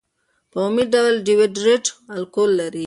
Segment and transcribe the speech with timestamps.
[0.51, 1.85] په عمومي ډول ډیوډرنټ
[2.17, 2.79] الکول لري.